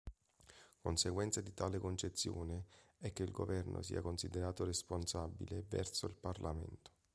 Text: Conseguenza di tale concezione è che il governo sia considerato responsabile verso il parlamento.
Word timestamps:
Conseguenza 0.81 1.41
di 1.41 1.53
tale 1.53 1.77
concezione 1.77 2.65
è 2.97 3.13
che 3.13 3.21
il 3.21 3.29
governo 3.29 3.83
sia 3.83 4.01
considerato 4.01 4.65
responsabile 4.65 5.63
verso 5.69 6.07
il 6.07 6.15
parlamento. 6.15 6.89